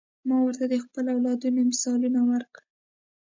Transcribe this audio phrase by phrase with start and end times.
[0.27, 2.67] ما ورته د خپلو اولادونو مثالونه ورکړل.